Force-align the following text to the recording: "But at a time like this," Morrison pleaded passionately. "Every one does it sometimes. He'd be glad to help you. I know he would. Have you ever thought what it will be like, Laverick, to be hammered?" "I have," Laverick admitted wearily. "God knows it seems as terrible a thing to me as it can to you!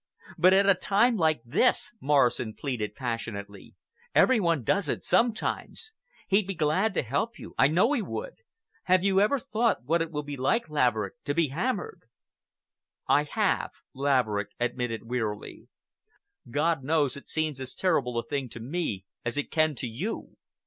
"But 0.35 0.51
at 0.55 0.67
a 0.67 0.73
time 0.73 1.15
like 1.15 1.43
this," 1.45 1.93
Morrison 2.01 2.55
pleaded 2.55 2.95
passionately. 2.95 3.75
"Every 4.15 4.39
one 4.39 4.63
does 4.63 4.89
it 4.89 5.03
sometimes. 5.03 5.91
He'd 6.27 6.47
be 6.47 6.55
glad 6.55 6.95
to 6.95 7.03
help 7.03 7.37
you. 7.37 7.53
I 7.55 7.67
know 7.67 7.93
he 7.93 8.01
would. 8.01 8.37
Have 8.85 9.03
you 9.03 9.21
ever 9.21 9.37
thought 9.37 9.83
what 9.83 10.01
it 10.01 10.09
will 10.09 10.23
be 10.23 10.35
like, 10.37 10.71
Laverick, 10.71 11.23
to 11.25 11.35
be 11.35 11.49
hammered?" 11.49 12.05
"I 13.07 13.25
have," 13.25 13.69
Laverick 13.93 14.49
admitted 14.59 15.07
wearily. 15.07 15.67
"God 16.49 16.83
knows 16.83 17.15
it 17.15 17.29
seems 17.29 17.59
as 17.61 17.75
terrible 17.75 18.17
a 18.17 18.23
thing 18.25 18.49
to 18.49 18.59
me 18.59 19.05
as 19.23 19.37
it 19.37 19.51
can 19.51 19.75
to 19.75 19.87
you! 19.87 20.35